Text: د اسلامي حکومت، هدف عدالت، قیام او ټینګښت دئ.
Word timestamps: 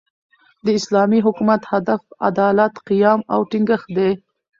د 0.65 0.67
اسلامي 0.79 1.19
حکومت، 1.25 1.61
هدف 1.73 2.01
عدالت، 2.29 2.73
قیام 2.87 3.19
او 3.33 3.39
ټینګښت 3.49 3.87
دئ. 3.97 4.11